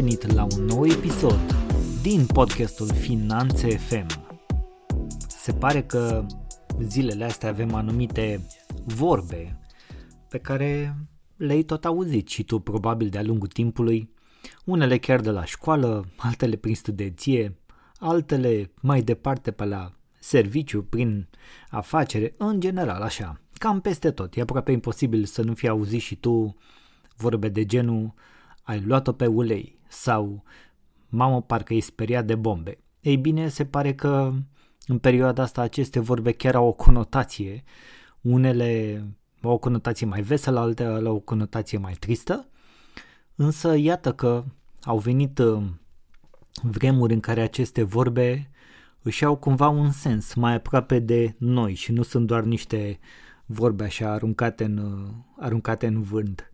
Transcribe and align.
venit 0.00 0.32
la 0.32 0.46
un 0.56 0.64
nou 0.64 0.86
episod 0.86 1.38
din 2.02 2.26
podcastul 2.26 2.88
Finanțe 2.88 3.76
FM. 3.76 4.06
Se 5.28 5.52
pare 5.52 5.82
că 5.82 6.26
zilele 6.82 7.24
astea 7.24 7.48
avem 7.48 7.74
anumite 7.74 8.46
vorbe 8.84 9.58
pe 10.28 10.38
care 10.38 10.96
le-ai 11.36 11.62
tot 11.62 11.84
auzit 11.84 12.28
și 12.28 12.42
tu 12.44 12.58
probabil 12.58 13.08
de-a 13.08 13.22
lungul 13.22 13.48
timpului, 13.48 14.10
unele 14.64 14.98
chiar 14.98 15.20
de 15.20 15.30
la 15.30 15.44
școală, 15.44 16.08
altele 16.16 16.56
prin 16.56 16.74
studenție, 16.74 17.56
altele 17.98 18.70
mai 18.80 19.02
departe 19.02 19.50
pe 19.50 19.64
la 19.64 19.92
serviciu, 20.18 20.82
prin 20.82 21.28
afacere, 21.70 22.34
în 22.36 22.60
general 22.60 23.02
așa, 23.02 23.40
cam 23.52 23.80
peste 23.80 24.10
tot. 24.10 24.36
E 24.36 24.40
aproape 24.40 24.72
imposibil 24.72 25.24
să 25.24 25.42
nu 25.42 25.54
fi 25.54 25.68
auzit 25.68 26.00
și 26.00 26.16
tu 26.16 26.56
vorbe 27.16 27.48
de 27.48 27.64
genul 27.64 28.14
ai 28.62 28.80
luat-o 28.80 29.12
pe 29.12 29.26
ulei 29.26 29.77
sau 29.88 30.42
mamă 31.08 31.42
parcă 31.42 31.74
e 31.74 31.80
speriat 31.80 32.24
de 32.24 32.34
bombe. 32.34 32.78
Ei 33.00 33.16
bine, 33.16 33.48
se 33.48 33.64
pare 33.64 33.94
că 33.94 34.32
în 34.86 34.98
perioada 34.98 35.42
asta 35.42 35.60
aceste 35.60 36.00
vorbe 36.00 36.32
chiar 36.32 36.54
au 36.54 36.66
o 36.66 36.72
conotație, 36.72 37.64
unele 38.20 39.02
au 39.42 39.50
o 39.50 39.58
conotație 39.58 40.06
mai 40.06 40.22
veselă, 40.22 40.60
altele 40.60 41.08
au 41.08 41.14
o 41.14 41.20
conotație 41.20 41.78
mai 41.78 41.92
tristă, 41.92 42.48
însă 43.34 43.76
iată 43.76 44.12
că 44.12 44.44
au 44.82 44.98
venit 44.98 45.38
uh, 45.38 45.62
vremuri 46.62 47.12
în 47.12 47.20
care 47.20 47.40
aceste 47.40 47.82
vorbe 47.82 48.50
își 49.02 49.24
au 49.24 49.36
cumva 49.36 49.68
un 49.68 49.90
sens 49.90 50.34
mai 50.34 50.54
aproape 50.54 50.98
de 50.98 51.34
noi 51.38 51.74
și 51.74 51.92
nu 51.92 52.02
sunt 52.02 52.26
doar 52.26 52.42
niște 52.42 52.98
vorbe 53.46 53.84
așa 53.84 54.12
aruncate 54.12 54.64
în, 54.64 54.78
uh, 54.78 55.10
aruncate 55.38 55.86
în 55.86 56.02
vânt. 56.02 56.52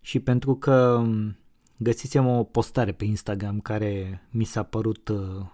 Și 0.00 0.20
pentru 0.20 0.56
că 0.56 0.98
um, 1.00 1.36
găsisem 1.76 2.26
o 2.26 2.44
postare 2.44 2.92
pe 2.92 3.04
Instagram 3.04 3.60
care 3.60 4.22
mi 4.30 4.44
s-a 4.44 4.62
părut 4.62 5.08
uh, 5.08 5.46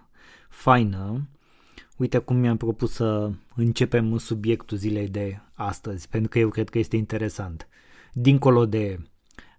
faină, 0.49 1.27
uite 1.97 2.17
cum 2.17 2.35
mi-am 2.35 2.57
propus 2.57 2.93
să 2.93 3.31
începem 3.55 4.17
subiectul 4.17 4.77
zilei 4.77 5.07
de 5.07 5.39
astăzi, 5.53 6.09
pentru 6.09 6.29
că 6.29 6.39
eu 6.39 6.49
cred 6.49 6.69
că 6.69 6.77
este 6.77 6.95
interesant. 6.95 7.67
Dincolo 8.13 8.65
de 8.65 8.99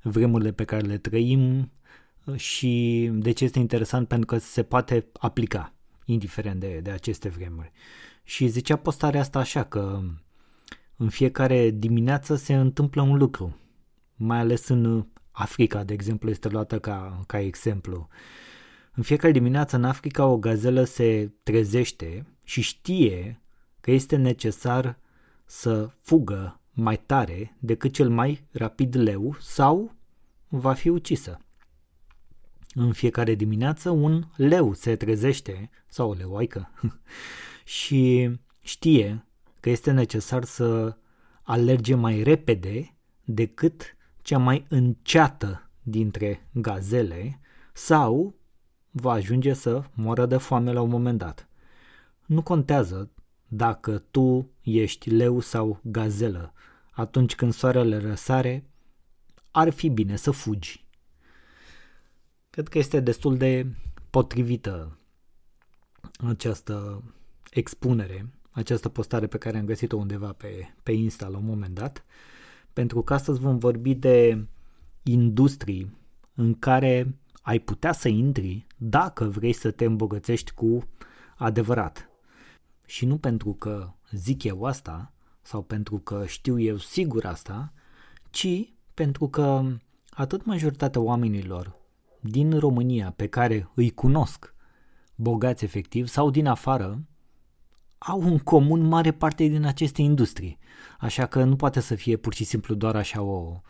vremurile 0.03 0.53
pe 0.53 0.65
care 0.65 0.87
le 0.87 0.98
trăim 0.98 1.70
uh, 2.25 2.37
și 2.37 3.11
de 3.12 3.31
ce 3.31 3.45
este 3.45 3.59
interesant 3.59 4.09
pentru 4.09 4.27
că 4.27 4.39
se 4.39 4.62
poate 4.62 5.07
aplica, 5.20 5.75
indiferent 6.05 6.61
de, 6.61 6.81
de 6.83 6.91
aceste 6.91 7.29
vremuri. 7.29 7.73
Și 8.25 8.47
zicea 8.47 8.77
postarea 8.77 9.20
asta 9.20 9.39
așa 9.39 9.65
că 9.65 10.01
în 10.97 11.09
fiecare 11.09 11.70
dimineață 11.70 12.37
se 12.37 12.55
întâmplă 12.55 13.03
un 13.03 13.17
lucru, 13.17 13.57
mai 14.17 14.39
ales 14.39 14.69
în 14.69 15.07
Africa, 15.37 15.85
de 15.85 15.93
exemplu, 15.93 16.31
este 16.31 16.49
luată 16.49 16.79
ca, 16.79 17.21
ca 17.27 17.41
exemplu. 17.41 18.09
În 18.95 19.03
fiecare 19.03 19.33
dimineață 19.33 19.77
în 19.77 19.85
Africa 19.85 20.27
o 20.27 20.37
gazelă 20.37 20.85
se 20.85 21.33
trezește 21.43 22.27
și 22.45 22.61
știe 22.61 23.41
că 23.81 23.91
este 23.91 24.17
necesar 24.17 24.99
să 25.45 25.91
fugă 25.97 26.61
mai 26.73 26.97
tare 26.97 27.57
decât 27.59 27.93
cel 27.93 28.09
mai 28.09 28.45
rapid 28.51 28.97
leu 28.97 29.37
sau 29.41 29.95
va 30.49 30.73
fi 30.73 30.89
ucisă. 30.89 31.39
În 32.75 32.93
fiecare 32.93 33.35
dimineață 33.35 33.91
un 33.91 34.25
leu 34.37 34.73
se 34.73 34.97
trezește, 34.97 35.71
sau 35.89 36.11
o 36.11 36.13
leoaică, 36.13 36.71
și 37.65 38.31
știe 38.61 39.27
că 39.61 39.70
este 39.70 39.91
necesar 39.91 40.45
să 40.45 40.97
alerge 41.42 41.95
mai 41.95 42.23
repede 42.23 42.95
decât 43.25 43.94
cea 44.24 44.39
mai 44.39 44.67
înceată 44.68 45.70
dintre 45.83 46.48
gazele 46.52 47.40
sau 47.73 48.35
va 48.90 49.12
ajunge 49.12 49.52
să 49.52 49.85
moară 49.95 50.27
de 50.27 50.36
foame 50.36 50.73
la 50.73 50.80
un 50.80 50.89
moment 50.89 51.18
dat. 51.18 51.48
Nu 52.27 52.42
contează 52.42 53.11
dacă 53.48 53.98
tu 53.98 54.51
ești 54.63 55.11
leu 55.11 55.40
sau 55.40 55.80
gazelă. 55.83 56.52
Atunci 56.90 57.34
când 57.34 57.52
soarele 57.52 57.98
răsare, 57.98 58.70
ar 59.51 59.70
fi 59.70 59.89
bine 59.89 60.17
să 60.17 60.30
fugi. 60.30 60.86
Cred 62.51 62.68
că 62.68 62.79
este 62.79 63.01
destul 63.01 63.36
de 63.36 63.67
potrivită 64.11 64.98
această 66.27 67.02
expunere, 67.51 68.33
această 68.51 68.89
postare 68.89 69.27
pe 69.27 69.39
care 69.39 69.58
am 69.58 69.64
găsit-o 69.64 69.96
undeva 69.96 70.33
pe, 70.33 70.74
pe 70.83 70.92
Insta 70.92 71.29
la 71.29 71.36
un 71.36 71.45
moment 71.45 71.74
dat, 71.74 72.05
pentru 72.74 73.02
că 73.02 73.14
astăzi 73.14 73.40
vom 73.40 73.58
vorbi 73.58 73.95
de 73.95 74.46
industrii 75.02 75.96
în 76.35 76.55
care 76.58 77.18
ai 77.42 77.58
putea 77.58 77.92
să 77.92 78.08
intri 78.08 78.67
dacă 78.77 79.24
vrei 79.24 79.52
să 79.52 79.70
te 79.70 79.85
îmbogățești 79.85 80.52
cu 80.52 80.89
adevărat. 81.36 82.08
Și 82.86 83.07
nu 83.07 83.18
pentru 83.18 83.52
că 83.52 83.92
zic 84.11 84.42
eu 84.42 84.64
asta 84.64 85.13
sau 85.42 85.63
pentru 85.63 85.98
că 85.98 86.24
știu 86.27 86.61
eu 86.61 86.77
sigur 86.77 87.24
asta, 87.24 87.73
ci 88.30 88.73
pentru 88.95 89.29
că 89.29 89.63
atât 90.11 90.45
majoritatea 90.45 91.01
oamenilor 91.01 91.77
din 92.20 92.58
România 92.58 93.13
pe 93.17 93.27
care 93.27 93.70
îi 93.74 93.90
cunosc, 93.90 94.55
bogați 95.14 95.64
efectiv, 95.64 96.07
sau 96.07 96.30
din 96.30 96.46
afară, 96.46 97.02
au 98.07 98.23
în 98.23 98.39
comun 98.39 98.81
mare 98.81 99.13
parte 99.13 99.47
din 99.47 99.65
aceste 99.65 100.03
industrii. 100.03 100.59
Așa 100.98 101.27
că 101.27 101.45
nu 101.45 101.57
poate 101.57 101.81
să 101.81 101.95
fie 101.95 102.17
pur 102.17 102.35
și 102.35 102.45
simplu 102.45 102.75
doar 102.75 102.97
așa 102.97 103.23
o 103.23 103.61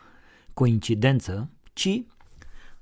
coincidență, 0.53 1.49
ci 1.73 2.03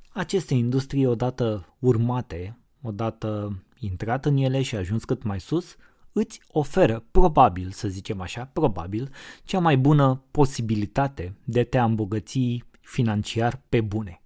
aceste 0.10 0.54
industrii 0.54 1.06
odată 1.06 1.76
urmate, 1.80 2.58
odată 2.82 3.62
intrat 3.80 4.26
în 4.26 4.38
ele 4.38 4.62
și 4.62 4.76
ajuns 4.76 5.04
cât 5.04 5.24
mai 5.24 5.40
sus, 5.40 5.76
îți 6.12 6.42
oferă, 6.52 7.06
probabil, 7.12 7.72
să 7.72 7.88
zicem 7.88 8.22
așa, 8.22 8.50
probabil, 8.54 9.10
cea 9.44 9.60
mai 9.60 9.78
bună 9.78 10.24
posibilitate 10.32 11.36
de 11.44 11.64
te 11.64 11.80
îmbogăți 11.80 12.64
financiar 12.82 13.62
pe 13.70 13.82
bune. 13.82 14.22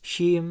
Și 0.00 0.42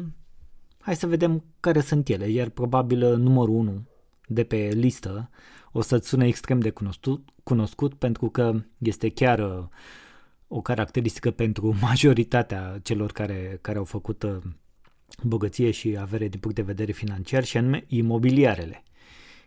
hai 0.80 0.96
să 0.96 1.06
vedem 1.06 1.44
care 1.60 1.80
sunt 1.80 2.08
ele, 2.08 2.28
iar 2.28 2.48
probabil 2.48 3.16
numărul 3.16 3.54
1 3.54 3.82
de 4.26 4.44
pe 4.44 4.56
listă 4.72 5.30
o 5.76 5.80
să-ți 5.80 6.08
sune 6.08 6.26
extrem 6.26 6.60
de 6.60 6.70
cunoscut, 6.70 7.28
cunoscut 7.42 7.94
pentru 7.94 8.28
că 8.28 8.60
este 8.78 9.08
chiar 9.08 9.38
uh, 9.38 9.64
o 10.48 10.60
caracteristică 10.60 11.30
pentru 11.30 11.76
majoritatea 11.88 12.80
celor 12.82 13.12
care, 13.12 13.58
care 13.60 13.78
au 13.78 13.84
făcut 13.84 14.22
uh, 14.22 14.36
bogăție 15.22 15.70
și 15.70 15.96
avere 16.00 16.28
din 16.28 16.40
punct 16.40 16.56
de 16.56 16.62
vedere 16.62 16.92
financiar 16.92 17.44
și 17.44 17.56
anume 17.56 17.84
imobiliarele. 17.86 18.82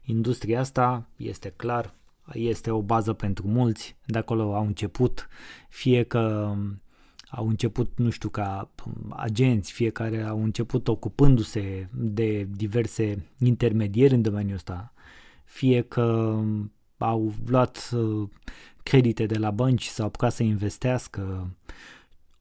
Industria 0.03 0.59
asta 0.59 1.09
este 1.16 1.53
clar, 1.56 1.94
este 2.34 2.72
o 2.72 2.81
bază 2.81 3.13
pentru 3.13 3.47
mulți, 3.47 3.96
de 4.06 4.17
acolo 4.17 4.56
au 4.56 4.66
început, 4.66 5.28
fie 5.69 6.03
că 6.03 6.50
um, 6.51 6.81
au 7.29 7.47
început, 7.47 7.91
nu 7.96 8.09
știu, 8.09 8.29
ca 8.29 8.72
um, 8.85 9.13
agenți, 9.17 9.72
fiecare 9.72 10.22
au 10.22 10.44
început 10.44 10.88
ocupându-se 10.88 11.90
de 11.91 12.47
diverse 12.56 13.25
intermedieri 13.40 14.13
în 14.13 14.22
domeniul 14.22 14.56
ăsta, 14.56 14.94
fie 15.50 15.82
că 15.82 16.40
au 16.98 17.34
luat 17.46 17.90
uh, 17.94 18.30
credite 18.84 19.26
de 19.26 19.38
la 19.38 19.52
bănci 19.52 19.86
sau 19.86 20.06
apucat 20.06 20.34
să 20.34 20.44
investească, 20.44 21.56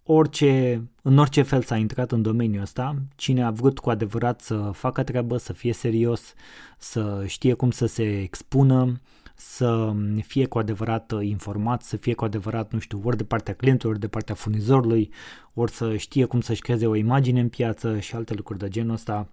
orice, 0.03 0.83
în 1.03 1.19
orice 1.19 1.43
fel 1.43 1.63
s-a 1.63 1.77
intrat 1.77 2.13
în 2.13 2.23
domeniul 2.23 2.63
ăsta, 2.63 2.97
cine 3.17 3.43
a 3.45 3.51
vrut 3.51 3.79
cu 3.79 3.91
adevărat 3.91 4.41
să 4.41 4.71
facă 4.75 5.03
treabă, 5.03 5.37
să 5.37 5.53
fie 5.53 5.73
serios, 5.73 6.35
să 6.79 7.25
știe 7.27 7.53
cum 7.55 7.71
să 7.71 7.87
se 7.87 8.21
expună, 8.21 9.01
să 9.35 9.95
fie 10.27 10.47
cu 10.47 10.59
adevărat 10.59 11.13
informat, 11.21 11.83
să 11.83 11.97
fie 11.97 12.15
cu 12.15 12.25
adevărat, 12.25 12.73
nu 12.73 12.79
știu, 12.79 13.01
ori 13.05 13.17
de 13.17 13.25
partea 13.25 13.55
clientului, 13.55 13.93
ori 13.93 14.01
de 14.01 14.09
partea 14.09 14.35
furnizorului, 14.35 15.11
ori 15.55 15.73
să 15.73 15.97
știe 15.97 16.25
cum 16.25 16.41
să-și 16.41 16.61
creeze 16.61 16.87
o 16.87 16.95
imagine 16.95 17.41
în 17.41 17.49
piață 17.49 17.99
și 17.99 18.15
alte 18.15 18.35
lucruri 18.35 18.59
de 18.59 18.69
genul 18.69 18.95
ăsta, 18.95 19.29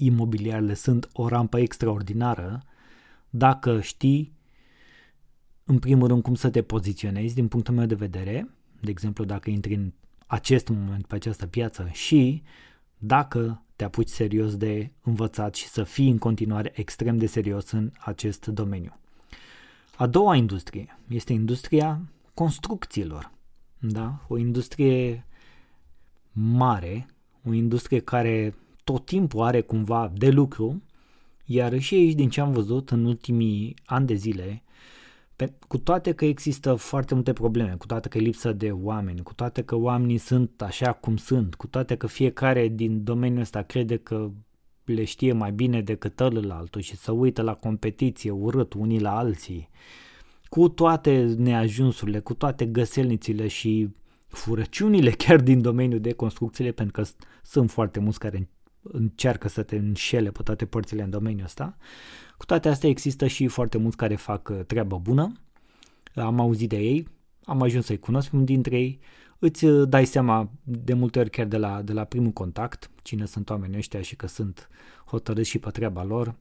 imobiliarele 0.00 0.74
sunt 0.74 1.08
o 1.12 1.28
rampă 1.28 1.58
extraordinară 1.58 2.62
dacă 3.30 3.80
știi 3.80 4.32
în 5.64 5.78
primul 5.78 6.08
rând 6.08 6.22
cum 6.22 6.34
să 6.34 6.50
te 6.50 6.62
poziționezi 6.62 7.34
din 7.34 7.48
punctul 7.48 7.74
meu 7.74 7.86
de 7.86 7.94
vedere, 7.94 8.48
de 8.80 8.90
exemplu 8.90 9.24
dacă 9.24 9.50
intri 9.50 9.74
în 9.74 9.92
acest 10.26 10.68
moment 10.68 11.06
pe 11.06 11.14
această 11.14 11.46
piață 11.46 11.88
și 11.92 12.42
dacă 12.98 13.62
te 13.76 13.84
apuci 13.84 14.08
serios 14.08 14.56
de 14.56 14.90
învățat 15.02 15.54
și 15.54 15.66
să 15.66 15.82
fii 15.84 16.10
în 16.10 16.18
continuare 16.18 16.72
extrem 16.74 17.18
de 17.18 17.26
serios 17.26 17.70
în 17.70 17.90
acest 17.98 18.46
domeniu. 18.46 18.92
A 19.96 20.06
doua 20.06 20.34
industrie 20.34 20.98
este 21.08 21.32
industria 21.32 22.00
construcțiilor. 22.34 23.32
Da? 23.78 24.24
O 24.28 24.36
industrie 24.36 25.26
mare, 26.32 27.06
o 27.48 27.52
industrie 27.52 28.00
care 28.00 28.54
tot 28.88 29.04
timpul 29.04 29.42
are 29.42 29.60
cumva 29.60 30.12
de 30.14 30.28
lucru, 30.28 30.82
iar 31.44 31.78
și 31.78 31.94
aici, 31.94 32.14
din 32.14 32.28
ce 32.28 32.40
am 32.40 32.52
văzut 32.52 32.90
în 32.90 33.04
ultimii 33.04 33.76
ani 33.84 34.06
de 34.06 34.14
zile, 34.14 34.62
Pe, 35.36 35.52
cu 35.68 35.78
toate 35.78 36.12
că 36.12 36.24
există 36.24 36.74
foarte 36.74 37.14
multe 37.14 37.32
probleme, 37.32 37.74
cu 37.78 37.86
toate 37.86 38.08
că 38.08 38.18
e 38.18 38.20
lipsă 38.20 38.52
de 38.52 38.70
oameni, 38.70 39.22
cu 39.22 39.34
toate 39.34 39.62
că 39.62 39.76
oamenii 39.76 40.18
sunt 40.18 40.62
așa 40.62 40.92
cum 40.92 41.16
sunt, 41.16 41.54
cu 41.54 41.66
toate 41.66 41.96
că 41.96 42.06
fiecare 42.06 42.68
din 42.68 43.04
domeniul 43.04 43.40
ăsta 43.40 43.62
crede 43.62 43.96
că 43.96 44.30
le 44.84 45.04
știe 45.04 45.32
mai 45.32 45.52
bine 45.52 45.82
decât 45.82 46.20
ălălaltul 46.20 46.80
și 46.80 46.96
să 46.96 47.12
uită 47.12 47.42
la 47.42 47.54
competiție 47.54 48.30
urât 48.30 48.72
unii 48.74 49.00
la 49.00 49.18
alții, 49.18 49.68
cu 50.48 50.68
toate 50.68 51.34
neajunsurile, 51.38 52.20
cu 52.20 52.34
toate 52.34 52.66
găselnițile 52.66 53.48
și 53.48 53.88
furăciunile 54.26 55.10
chiar 55.24 55.40
din 55.40 55.60
domeniul 55.60 56.00
de 56.00 56.12
construcțiile, 56.12 56.72
pentru 56.72 57.02
că 57.02 57.08
sunt 57.42 57.70
foarte 57.70 58.00
mulți 58.00 58.18
care 58.18 58.48
încearcă 58.82 59.48
să 59.48 59.62
te 59.62 59.76
înșele 59.76 60.30
pe 60.30 60.42
toate 60.42 60.66
părțile 60.66 61.02
în 61.02 61.10
domeniul 61.10 61.44
ăsta. 61.44 61.76
Cu 62.36 62.44
toate 62.44 62.68
astea 62.68 62.88
există 62.88 63.26
și 63.26 63.46
foarte 63.46 63.78
mulți 63.78 63.96
care 63.96 64.14
fac 64.14 64.48
uh, 64.48 64.60
treabă 64.66 64.98
bună. 64.98 65.32
Am 66.14 66.40
auzit 66.40 66.68
de 66.68 66.76
ei, 66.76 67.08
am 67.44 67.62
ajuns 67.62 67.84
să-i 67.84 67.98
cunosc 67.98 68.32
unul 68.32 68.44
dintre 68.44 68.78
ei, 68.78 69.00
îți 69.38 69.64
uh, 69.64 69.88
dai 69.88 70.06
seama 70.06 70.50
de 70.62 70.94
multe 70.94 71.18
ori 71.18 71.30
chiar 71.30 71.46
de 71.46 71.56
la, 71.56 71.82
de 71.82 71.92
la 71.92 72.04
primul 72.04 72.30
contact 72.30 72.90
cine 73.02 73.24
sunt 73.24 73.50
oamenii 73.50 73.76
ăștia 73.76 74.00
și 74.00 74.16
că 74.16 74.26
sunt 74.26 74.68
hotărâți 75.04 75.48
și 75.48 75.58
pe 75.58 75.70
treaba 75.70 76.04
lor 76.04 76.34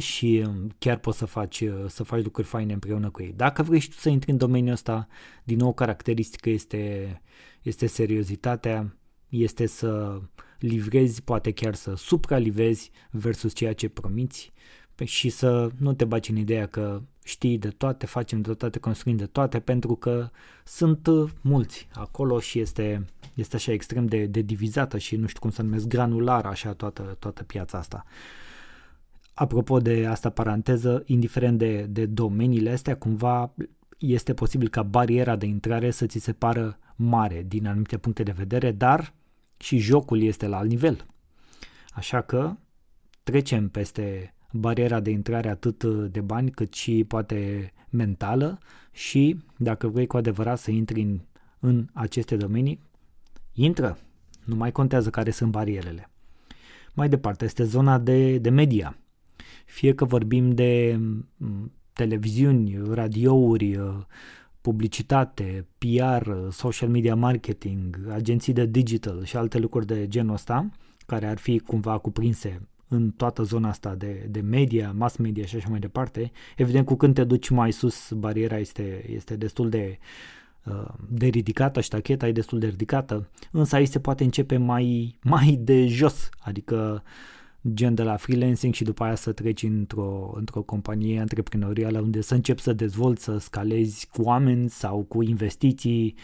și 0.00 0.44
um, 0.46 0.70
chiar 0.78 0.96
poți 0.96 1.18
să 1.18 1.24
faci, 1.24 1.60
uh, 1.60 1.84
să 1.86 2.02
faci 2.02 2.22
lucruri 2.22 2.46
faine 2.46 2.72
împreună 2.72 3.10
cu 3.10 3.22
ei. 3.22 3.32
Dacă 3.36 3.62
vrei 3.62 3.80
și 3.80 3.88
tu 3.88 3.96
să 3.96 4.08
intri 4.08 4.30
în 4.30 4.36
domeniul 4.36 4.72
ăsta, 4.72 5.08
din 5.44 5.56
nou 5.56 5.72
caracteristică 5.72 6.50
este, 6.50 7.22
este 7.62 7.86
seriozitatea, 7.86 8.96
este 9.28 9.66
să 9.66 10.20
livrezi, 10.60 11.22
poate 11.22 11.50
chiar 11.50 11.74
să 11.74 11.94
supralivezi 11.96 12.90
versus 13.10 13.54
ceea 13.54 13.72
ce 13.72 13.88
promiți 13.88 14.52
și 15.04 15.28
să 15.28 15.70
nu 15.76 15.92
te 15.92 16.04
baci 16.04 16.28
în 16.28 16.36
ideea 16.36 16.66
că 16.66 17.02
știi 17.24 17.58
de 17.58 17.68
toate, 17.68 18.06
facem 18.06 18.40
de 18.40 18.54
toate, 18.54 18.78
construim 18.78 19.16
de 19.16 19.26
toate, 19.26 19.60
pentru 19.60 19.94
că 19.94 20.30
sunt 20.64 21.06
uh, 21.06 21.30
mulți 21.40 21.88
acolo 21.92 22.40
și 22.40 22.58
este, 22.58 23.04
este 23.34 23.56
așa 23.56 23.72
extrem 23.72 24.06
de, 24.06 24.26
de 24.26 24.40
divizată 24.40 24.98
și 24.98 25.16
nu 25.16 25.26
știu 25.26 25.40
cum 25.40 25.50
să 25.50 25.62
numesc 25.62 25.86
granulară 25.86 26.48
așa 26.48 26.72
toată, 26.72 27.16
toată 27.18 27.42
piața 27.42 27.78
asta. 27.78 28.04
Apropo 29.34 29.78
de 29.78 30.06
asta 30.06 30.30
paranteză, 30.30 31.02
indiferent 31.06 31.58
de, 31.58 31.86
de 31.90 32.06
domeniile 32.06 32.70
astea, 32.70 32.96
cumva 32.96 33.54
este 33.98 34.34
posibil 34.34 34.68
ca 34.68 34.82
bariera 34.82 35.36
de 35.36 35.46
intrare 35.46 35.90
să 35.90 36.06
ți 36.06 36.18
se 36.18 36.32
pară 36.32 36.78
mare 36.96 37.44
din 37.48 37.66
anumite 37.66 37.98
puncte 37.98 38.22
de 38.22 38.34
vedere, 38.36 38.72
dar 38.72 39.14
și 39.60 39.78
jocul 39.78 40.22
este 40.22 40.46
la 40.46 40.56
alt 40.56 40.68
nivel. 40.68 41.06
Așa 41.90 42.20
că 42.20 42.56
trecem 43.22 43.68
peste 43.68 44.34
bariera 44.52 45.00
de 45.00 45.10
intrare 45.10 45.48
atât 45.48 45.84
de 45.84 46.20
bani 46.20 46.50
cât 46.50 46.74
și 46.74 47.04
poate 47.08 47.72
mentală 47.90 48.58
și 48.92 49.36
dacă 49.56 49.88
vrei 49.88 50.06
cu 50.06 50.16
adevărat 50.16 50.58
să 50.58 50.70
intri 50.70 51.00
în, 51.00 51.20
în 51.60 51.88
aceste 51.92 52.36
domenii, 52.36 52.80
intră. 53.52 53.98
Nu 54.44 54.54
mai 54.54 54.72
contează 54.72 55.10
care 55.10 55.30
sunt 55.30 55.50
barierele. 55.50 56.10
Mai 56.94 57.08
departe 57.08 57.44
este 57.44 57.64
zona 57.64 57.98
de, 57.98 58.38
de 58.38 58.50
media. 58.50 58.98
Fie 59.66 59.94
că 59.94 60.04
vorbim 60.04 60.50
de 60.50 61.00
televiziuni, 61.92 62.80
radiouri, 62.90 63.78
publicitate, 64.60 65.66
PR, 65.78 66.30
social 66.50 66.88
media 66.88 67.14
marketing, 67.14 68.00
agenții 68.12 68.52
de 68.52 68.66
digital 68.66 69.24
și 69.24 69.36
alte 69.36 69.58
lucruri 69.58 69.86
de 69.86 70.08
genul 70.08 70.34
ăsta, 70.34 70.68
care 71.06 71.26
ar 71.26 71.38
fi 71.38 71.58
cumva 71.58 71.98
cuprinse 71.98 72.68
în 72.88 73.10
toată 73.10 73.42
zona 73.42 73.68
asta 73.68 73.94
de, 73.94 74.26
de 74.30 74.40
media, 74.40 74.92
mass 74.96 75.16
media 75.16 75.44
și 75.44 75.56
așa 75.56 75.68
mai 75.68 75.78
departe. 75.78 76.32
Evident, 76.56 76.86
cu 76.86 76.94
când 76.94 77.14
te 77.14 77.24
duci 77.24 77.48
mai 77.48 77.72
sus, 77.72 78.12
bariera 78.12 78.58
este, 78.58 79.04
este 79.12 79.36
destul 79.36 79.68
de, 79.68 79.98
uh, 80.64 80.88
de 81.08 81.26
ridicată, 81.26 81.80
ștacheta 81.80 82.28
e 82.28 82.32
destul 82.32 82.58
de 82.58 82.66
ridicată, 82.66 83.28
însă 83.50 83.76
aici 83.76 83.88
se 83.88 84.00
poate 84.00 84.24
începe 84.24 84.56
mai, 84.56 85.18
mai 85.22 85.58
de 85.60 85.86
jos, 85.86 86.28
adică 86.38 87.02
gen 87.68 87.94
de 87.94 88.02
la 88.02 88.16
freelancing 88.16 88.74
și 88.74 88.84
după 88.84 89.04
aia 89.04 89.14
să 89.14 89.32
treci 89.32 89.62
într-o, 89.62 90.32
într-o 90.36 90.62
companie 90.62 91.20
antreprenorială 91.20 92.00
unde 92.00 92.20
să 92.20 92.34
începi 92.34 92.62
să 92.62 92.72
dezvolți, 92.72 93.24
să 93.24 93.38
scalezi 93.38 94.08
cu 94.12 94.22
oameni 94.22 94.68
sau 94.68 95.02
cu 95.02 95.22
investiții, 95.22 96.14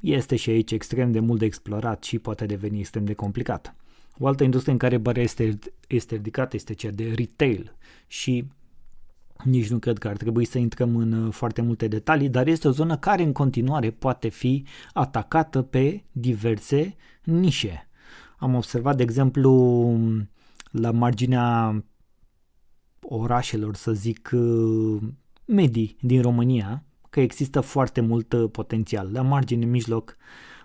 este 0.00 0.36
și 0.36 0.50
aici 0.50 0.70
extrem 0.70 1.12
de 1.12 1.20
mult 1.20 1.38
de 1.38 1.44
explorat 1.44 2.04
și 2.04 2.18
poate 2.18 2.46
deveni 2.46 2.78
extrem 2.78 3.04
de 3.04 3.14
complicat. 3.14 3.74
O 4.18 4.26
altă 4.26 4.44
industrie 4.44 4.72
în 4.72 4.78
care 4.78 4.96
bărea 4.96 5.22
este, 5.22 5.58
este 5.88 6.14
ridicată 6.14 6.56
este 6.56 6.74
cea 6.74 6.90
de 6.90 7.12
retail 7.16 7.76
și 8.06 8.44
nici 9.44 9.68
nu 9.68 9.78
cred 9.78 9.98
că 9.98 10.08
ar 10.08 10.16
trebui 10.16 10.44
să 10.44 10.58
intrăm 10.58 10.96
în 10.96 11.12
uh, 11.12 11.32
foarte 11.32 11.62
multe 11.62 11.88
detalii, 11.88 12.28
dar 12.28 12.46
este 12.46 12.68
o 12.68 12.70
zonă 12.70 12.96
care 12.96 13.22
în 13.22 13.32
continuare 13.32 13.90
poate 13.90 14.28
fi 14.28 14.64
atacată 14.92 15.62
pe 15.62 16.02
diverse 16.12 16.96
nișe. 17.24 17.88
Am 18.38 18.54
observat, 18.54 18.96
de 18.96 19.02
exemplu, 19.02 19.50
la 20.70 20.90
marginea 20.90 21.84
orașelor, 23.00 23.74
să 23.74 23.92
zic, 23.92 24.30
uh, 24.32 25.02
medii 25.44 25.96
din 26.00 26.22
România, 26.22 26.84
că 27.10 27.20
există 27.20 27.60
foarte 27.60 28.00
mult 28.00 28.32
uh, 28.32 28.50
potențial. 28.50 29.08
La 29.12 29.22
margine, 29.22 29.64
în 29.64 29.70
mijloc, 29.70 30.16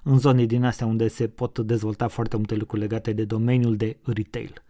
în 0.03 0.17
zone 0.17 0.45
din 0.45 0.63
astea 0.63 0.85
unde 0.85 1.07
se 1.07 1.27
pot 1.27 1.59
dezvolta 1.59 2.07
foarte 2.07 2.35
multe 2.35 2.55
lucruri 2.55 2.81
legate 2.81 3.13
de 3.13 3.25
domeniul 3.25 3.75
de 3.75 3.97
retail. 4.03 4.63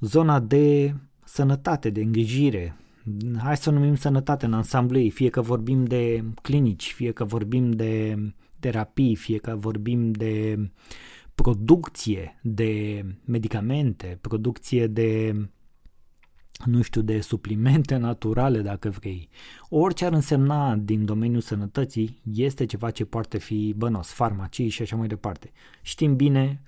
Zona 0.00 0.40
de 0.40 0.94
sănătate, 1.24 1.90
de 1.90 2.00
îngrijire, 2.00 2.76
hai 3.38 3.56
să 3.56 3.70
o 3.70 3.72
numim 3.72 3.94
sănătate 3.94 4.46
în 4.46 4.52
ansamblu 4.52 4.98
ei, 4.98 5.10
fie 5.10 5.28
că 5.28 5.40
vorbim 5.40 5.84
de 5.84 6.24
clinici, 6.42 6.92
fie 6.92 7.12
că 7.12 7.24
vorbim 7.24 7.70
de 7.70 8.16
terapii, 8.58 9.16
fie 9.16 9.38
că 9.38 9.56
vorbim 9.56 10.12
de 10.12 10.58
producție 11.42 12.38
de 12.42 13.04
medicamente, 13.24 14.18
producție 14.20 14.86
de 14.86 15.34
nu 16.64 16.82
știu, 16.82 17.00
de 17.00 17.20
suplimente 17.20 17.96
naturale, 17.96 18.60
dacă 18.60 18.88
vrei. 18.88 19.28
Orice 19.68 20.04
ar 20.04 20.12
însemna 20.12 20.76
din 20.76 21.04
domeniul 21.04 21.40
sănătății 21.40 22.20
este 22.34 22.66
ceva 22.66 22.90
ce 22.90 23.04
poate 23.04 23.38
fi 23.38 23.74
bănos, 23.76 24.12
farmacii 24.12 24.68
și 24.68 24.82
așa 24.82 24.96
mai 24.96 25.06
departe. 25.06 25.52
Știm 25.82 26.16
bine, 26.16 26.62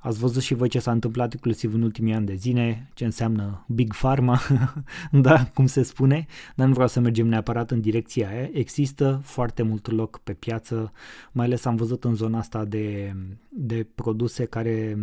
ați 0.00 0.18
văzut 0.18 0.42
și 0.42 0.54
voi 0.54 0.68
ce 0.68 0.78
s-a 0.78 0.90
întâmplat 0.90 1.32
inclusiv 1.32 1.74
în 1.74 1.82
ultimii 1.82 2.14
ani 2.14 2.26
de 2.26 2.34
zile, 2.34 2.90
ce 2.94 3.04
înseamnă 3.04 3.64
Big 3.68 3.94
Pharma, 3.94 4.40
da, 5.12 5.46
cum 5.54 5.66
se 5.66 5.82
spune, 5.82 6.26
dar 6.56 6.66
nu 6.66 6.72
vreau 6.72 6.88
să 6.88 7.00
mergem 7.00 7.26
neapărat 7.26 7.70
în 7.70 7.80
direcția 7.80 8.28
aia. 8.28 8.48
Există 8.52 9.20
foarte 9.22 9.62
mult 9.62 9.90
loc 9.90 10.18
pe 10.18 10.32
piață, 10.32 10.92
mai 11.32 11.44
ales 11.44 11.64
am 11.64 11.76
văzut 11.76 12.04
în 12.04 12.14
zona 12.14 12.38
asta 12.38 12.64
de, 12.64 13.14
de 13.48 13.86
produse 13.94 14.44
care 14.44 14.96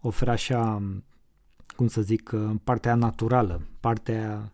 oferă 0.00 0.30
așa 0.30 0.82
cum 1.76 1.88
să 1.88 2.00
zic, 2.02 2.30
uh, 2.34 2.50
partea 2.64 2.94
naturală, 2.94 3.66
partea 3.80 4.52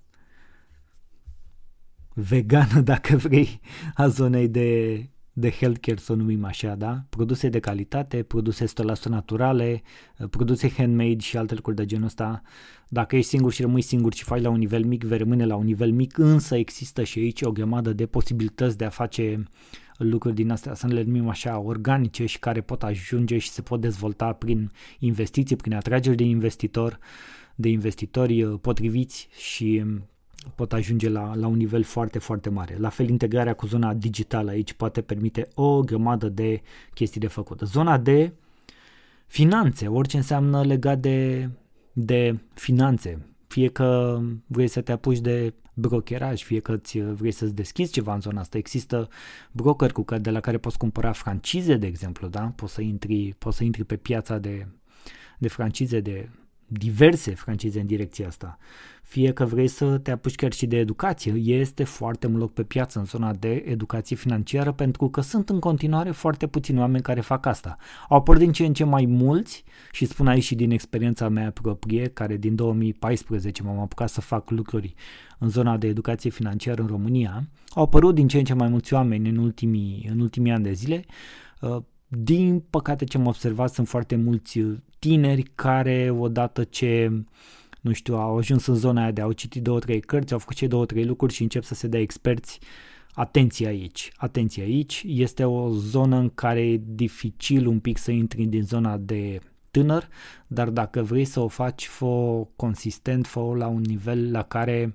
vegană, 2.15 2.81
dacă 2.93 3.17
vrei, 3.17 3.61
a 3.95 4.09
zonei 4.09 4.49
de, 4.49 5.11
de 5.39 5.51
healthcare, 5.51 5.99
să 5.99 6.13
o 6.13 6.15
numim 6.15 6.45
așa, 6.45 6.75
da? 6.75 7.05
Produse 7.09 7.49
de 7.49 7.61
calitate, 7.61 8.23
produse 8.23 8.65
100% 8.65 9.09
naturale, 9.09 9.83
uh, 10.19 10.29
produse 10.29 10.71
handmade 10.71 11.19
și 11.19 11.37
alte 11.37 11.55
lucruri 11.55 11.77
de 11.77 11.85
genul 11.85 12.07
ăsta. 12.07 12.43
Dacă 12.89 13.17
ești 13.17 13.29
singur 13.29 13.53
și 13.53 13.63
rămâi 13.63 13.81
singur 13.81 14.15
și 14.15 14.25
faci 14.25 14.43
la 14.43 14.51
un 14.51 14.59
nivel 14.59 14.85
mic, 14.85 15.05
vei 15.05 15.19
rămâne 15.19 15.45
la 15.45 15.57
un 15.57 15.65
nivel 15.65 15.93
mic, 15.93 16.19
însă 16.19 16.57
există 16.57 17.03
și 17.03 17.19
aici 17.19 17.43
o 17.43 17.53
grămadă 17.53 17.93
de 17.93 18.07
posibilități 18.07 18.77
de 18.77 18.85
a 18.85 18.91
face 18.91 19.37
uh, 19.39 19.45
lucruri 19.99 20.35
din 20.35 20.51
astea, 20.51 20.75
să 20.75 20.87
le 20.87 21.03
numim 21.03 21.29
așa, 21.29 21.59
organice 21.59 22.27
și 22.27 22.39
care 22.39 22.61
pot 22.61 22.83
ajunge 22.83 23.39
și 23.39 23.51
se 23.51 23.63
pot 23.63 23.81
dezvolta 23.81 24.33
prin 24.33 24.71
investiții, 24.99 25.57
prin 25.57 25.75
atrageri 25.75 26.17
de 26.17 26.25
investitor, 26.25 26.99
de 27.55 27.69
investitori 27.69 28.43
uh, 28.43 28.59
potriviți 28.61 29.29
și 29.37 29.83
um, 29.85 30.09
pot 30.55 30.73
ajunge 30.73 31.09
la, 31.09 31.35
la 31.35 31.47
un 31.47 31.57
nivel 31.57 31.83
foarte, 31.83 32.19
foarte 32.19 32.51
mare. 32.51 32.77
La 32.79 32.89
fel, 32.89 33.09
integrarea 33.09 33.55
cu 33.55 33.67
zona 33.67 33.95
digitală 33.95 34.51
aici 34.51 34.73
poate 34.73 35.01
permite 35.01 35.49
o 35.55 35.81
grămadă 35.81 36.29
de 36.29 36.63
chestii 36.95 37.21
de 37.21 37.27
făcut. 37.27 37.61
Zona 37.61 37.99
de 37.99 38.33
finanțe, 39.27 39.89
orice 39.89 40.17
înseamnă 40.17 40.63
legat 40.63 40.99
de, 40.99 41.51
de 41.93 42.39
finanțe, 42.55 43.27
fie 43.47 43.69
că 43.69 44.21
vrei 44.47 44.69
să 44.69 44.81
te 44.81 44.93
apuci 44.93 45.19
de 45.19 45.55
brokeraj, 45.75 46.43
fie 46.43 46.61
că 46.61 46.77
ți 46.77 47.01
vrei 47.01 47.31
să-ți 47.31 47.55
deschizi 47.55 47.93
ceva 47.93 48.15
în 48.15 48.21
zona 48.21 48.41
asta. 48.41 48.59
Există 48.59 49.09
broker 49.53 49.93
cu 49.93 50.03
care, 50.03 50.21
de 50.21 50.31
la 50.31 50.41
care 50.41 50.59
poți 50.59 50.79
cumpăra 50.79 51.13
francize, 51.13 51.77
de 51.77 51.87
exemplu, 51.87 52.29
da? 52.29 52.41
Poți 52.41 52.73
să 52.73 52.81
intri, 52.81 53.35
poți 53.39 53.57
să 53.57 53.65
intri 53.65 53.85
pe 53.85 53.97
piața 53.97 54.39
de, 54.39 54.67
de 55.39 55.49
francize 55.49 56.01
de 56.01 56.29
diverse 56.67 57.35
francize 57.35 57.81
în 57.81 57.87
direcția 57.87 58.27
asta. 58.27 58.59
Fie 59.03 59.33
că 59.33 59.45
vrei 59.45 59.69
să 59.69 59.99
te 59.99 60.11
apuci 60.11 60.35
chiar 60.35 60.53
și 60.53 60.67
de 60.67 60.77
educație, 60.77 61.33
este 61.33 61.85
foarte 61.85 62.27
mult 62.27 62.41
loc 62.41 62.53
pe 62.53 62.63
piață 62.63 62.99
în 62.99 63.05
zona 63.05 63.35
de 63.35 63.65
educație 63.67 64.17
financiară 64.17 64.73
pentru 64.73 65.09
că 65.09 65.21
sunt 65.21 65.49
în 65.49 65.59
continuare 65.59 66.11
foarte 66.11 66.47
puțini 66.47 66.79
oameni 66.79 67.03
care 67.03 67.21
fac 67.21 67.47
asta. 67.47 67.77
Au 68.09 68.17
apărut 68.17 68.41
din 68.41 68.53
ce 68.53 68.65
în 68.65 68.73
ce 68.73 68.85
mai 68.85 69.05
mulți 69.05 69.65
și 69.93 70.05
spun 70.05 70.27
aici 70.27 70.43
și 70.43 70.55
din 70.55 70.71
experiența 70.71 71.29
mea 71.29 71.51
proprie, 71.51 72.09
care 72.09 72.37
din 72.37 72.55
2014 72.55 73.63
m-am 73.63 73.79
apucat 73.79 74.09
să 74.09 74.21
fac 74.21 74.51
lucruri 74.51 74.95
în 75.39 75.49
zona 75.49 75.77
de 75.77 75.87
educație 75.87 76.31
financiară 76.31 76.83
în 76.83 76.89
România, 76.89 77.49
au 77.71 77.83
apărut 77.83 78.15
din 78.15 78.29
ce 78.29 78.39
în 78.39 78.45
ce 78.45 78.55
mai 78.55 78.69
mulți 78.69 78.95
oameni 78.95 79.29
în 79.29 79.37
ultimii, 79.37 80.09
în 80.11 80.21
ultimii 80.21 80.53
ani 80.53 80.65
de 80.65 80.73
zile. 80.73 81.05
Uh, 82.11 82.19
din 82.19 82.63
păcate 82.71 83.05
ce 83.05 83.17
am 83.17 83.27
observat 83.27 83.73
sunt 83.73 83.89
foarte 83.89 84.17
mulți 84.17 84.61
tineri 84.99 85.43
care 85.55 86.11
odată 86.19 86.65
ce 86.65 87.11
nu 87.87 87.93
știu, 87.93 88.17
au 88.17 88.37
ajuns 88.37 88.67
în 88.67 88.75
zona 88.75 89.03
aia 89.03 89.11
de 89.11 89.21
au 89.21 89.33
citit 89.33 89.63
două, 89.63 89.79
trei 89.79 90.01
cărți, 90.01 90.33
au 90.33 90.39
făcut 90.39 90.57
cei 90.57 90.69
două, 90.69 90.87
trei 90.87 91.05
lucruri 91.05 91.33
și 91.33 91.43
încep 91.43 91.65
să 91.65 91.75
se 91.75 91.87
dea 91.87 92.01
experți. 92.01 92.61
Atenție 93.13 93.67
aici, 93.67 94.13
atenție 94.17 94.63
aici, 94.63 95.05
este 95.07 95.45
o 95.45 95.71
zonă 95.71 96.17
în 96.17 96.31
care 96.35 96.67
e 96.67 96.81
dificil 96.85 97.67
un 97.67 97.79
pic 97.79 97.99
să 97.99 98.11
intri 98.11 98.45
din 98.45 98.63
zona 98.63 98.97
de 98.97 99.41
tânăr, 99.71 100.09
dar 100.47 100.71
dacă 100.71 101.03
vrei 101.03 101.25
să 101.25 101.41
o 101.41 101.49
faci, 101.49 101.87
fă 101.87 102.47
consistent, 102.57 103.27
fă 103.27 103.41
la 103.57 103.67
un 103.67 103.81
nivel 103.81 104.31
la 104.31 104.43
care 104.43 104.95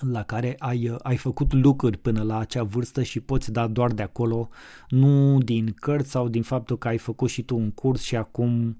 la 0.00 0.22
care 0.22 0.54
ai, 0.58 0.96
ai 0.98 1.16
făcut 1.16 1.52
lucruri 1.52 1.96
până 1.96 2.22
la 2.22 2.38
acea 2.38 2.62
vârstă 2.62 3.02
și 3.02 3.20
poți 3.20 3.52
da 3.52 3.66
doar 3.66 3.92
de 3.92 4.02
acolo, 4.02 4.48
nu 4.88 5.38
din 5.38 5.74
cărți 5.80 6.10
sau 6.10 6.28
din 6.28 6.42
faptul 6.42 6.78
că 6.78 6.88
ai 6.88 6.98
făcut 6.98 7.28
și 7.28 7.42
tu 7.42 7.56
un 7.56 7.70
curs 7.70 8.02
și 8.02 8.16
acum 8.16 8.78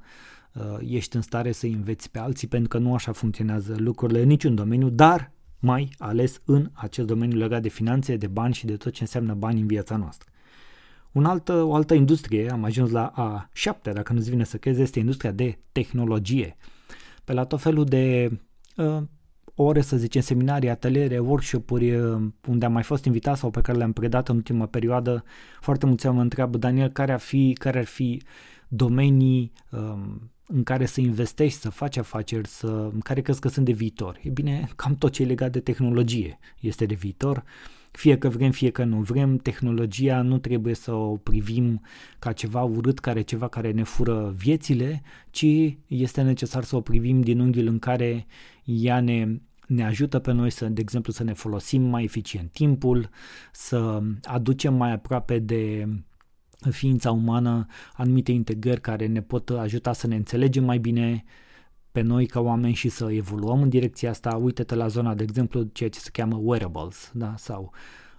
uh, 0.53 0.77
ești 0.81 1.17
în 1.17 1.23
stare 1.23 1.53
să 1.53 1.67
înveți 1.67 2.11
pe 2.11 2.19
alții, 2.19 2.49
pentru 2.49 2.69
că 2.69 2.79
nu 2.79 2.95
așa 2.95 3.13
funcționează 3.13 3.75
lucrurile 3.79 4.21
în 4.21 4.29
niciun 4.29 4.55
domeniu, 4.55 4.89
dar 4.89 5.33
mai 5.59 5.91
ales 5.99 6.41
în 6.45 6.71
acest 6.73 7.07
domeniu 7.07 7.39
legat 7.39 7.63
de 7.63 7.69
finanțe, 7.69 8.17
de 8.17 8.27
bani 8.27 8.55
și 8.55 8.67
de 8.67 8.77
tot 8.77 8.93
ce 8.93 9.03
înseamnă 9.03 9.35
bani 9.35 9.61
în 9.61 9.67
viața 9.67 9.97
noastră. 9.97 10.31
Un 11.13 11.25
altă, 11.25 11.63
o 11.63 11.75
altă 11.75 11.95
industrie, 11.95 12.51
am 12.51 12.65
ajuns 12.65 12.91
la 12.91 13.07
a 13.07 13.49
șaptea, 13.53 13.93
dacă 13.93 14.13
nu-ți 14.13 14.31
vine 14.31 14.45
să 14.45 14.57
crezi, 14.57 14.81
este 14.81 14.99
industria 14.99 15.31
de 15.31 15.59
tehnologie. 15.73 16.57
Pe 17.25 17.33
la 17.33 17.45
tot 17.45 17.61
felul 17.61 17.85
de 17.85 18.31
uh, 18.77 19.03
ore, 19.57 19.81
să 19.81 19.97
zicem, 19.97 20.21
seminarii, 20.21 20.69
ateliere, 20.69 21.19
workshop-uri 21.19 21.95
uh, 21.95 22.23
unde 22.49 22.65
am 22.65 22.73
mai 22.73 22.83
fost 22.83 23.05
invitat 23.05 23.37
sau 23.37 23.51
pe 23.51 23.61
care 23.61 23.79
le-am 23.79 23.93
predat 23.93 24.29
în 24.29 24.37
ultima 24.37 24.67
perioadă, 24.67 25.25
foarte 25.61 25.87
mulți 25.87 26.07
mă 26.07 26.21
întreabă, 26.21 26.59
Daniel, 26.59 26.89
care 26.89 27.13
ar 27.13 27.21
fi, 27.21 27.57
care 27.59 27.79
ar 27.79 27.85
fi 27.85 28.23
domenii 28.69 29.53
um, 29.71 30.31
în 30.47 30.63
care 30.63 30.87
să 30.87 31.01
investești, 31.01 31.59
să 31.59 31.71
faci 31.71 31.97
afaceri, 31.97 32.49
să, 32.49 32.67
în 32.93 33.01
care 33.01 33.21
crezi 33.21 33.41
că 33.41 33.49
sunt 33.49 33.65
de 33.65 33.73
viitor? 33.73 34.21
E 34.23 34.31
bine, 34.31 34.69
cam 34.77 34.95
tot 34.95 35.13
ce 35.13 35.23
e 35.23 35.27
legat 35.27 35.53
de 35.53 35.61
tehnologie 35.61 36.39
este 36.61 36.87
de 36.87 36.95
viitor. 36.95 37.45
Fie 37.97 38.19
că 38.19 38.29
vrem, 38.29 38.51
fie 38.51 38.71
că 38.71 38.85
nu 38.85 39.01
vrem, 39.01 39.37
tehnologia 39.37 40.23
nu 40.23 40.39
trebuie 40.39 40.75
să 40.75 40.93
o 40.93 41.17
privim 41.17 41.81
ca 42.19 42.33
ceva 42.33 42.63
urât, 42.63 42.99
care 42.99 43.21
ceva 43.21 43.49
care 43.49 43.71
ne 43.71 43.83
fură 43.83 44.35
viețile, 44.37 45.03
ci 45.31 45.47
este 45.87 46.23
necesar 46.23 46.65
să 46.65 46.77
o 46.77 46.81
privim 46.81 47.21
din 47.21 47.39
unghiul 47.39 47.67
în 47.67 47.79
care 47.79 48.27
ea 48.65 49.01
ne 49.01 49.41
ne 49.67 49.85
ajută 49.85 50.19
pe 50.19 50.33
noi 50.33 50.51
să, 50.51 50.69
de 50.69 50.81
exemplu, 50.81 51.13
să 51.13 51.23
ne 51.25 51.33
folosim 51.33 51.83
mai 51.83 52.05
eficient 52.05 52.51
timpul, 52.51 53.11
să 53.53 54.03
aducem 54.23 54.75
mai 54.75 54.93
aproape 54.93 55.39
de 55.39 55.89
ființa 56.71 57.11
umană 57.11 57.67
anumite 57.93 58.33
integrări 58.33 58.81
care 58.81 59.07
ne 59.07 59.23
pot 59.23 59.51
ajuta 59.51 59.93
să 59.93 60.07
ne 60.07 60.17
înțelegem 60.17 60.65
mai 60.65 60.79
bine 60.79 61.25
pe 61.97 62.03
noi 62.03 62.27
ca 62.27 62.41
oameni 62.41 62.75
și 62.75 62.89
să 62.89 63.13
evoluăm 63.13 63.63
în 63.63 63.69
direcția 63.69 64.11
asta. 64.11 64.37
Uite-te 64.37 64.75
la 64.75 64.87
zona, 64.87 65.15
de 65.15 65.23
exemplu, 65.23 65.63
ceea 65.63 65.89
ce 65.89 65.99
se 65.99 66.11
cheamă 66.13 66.41
wearables, 66.43 67.11
da? 67.15 67.35
sau 67.37 67.73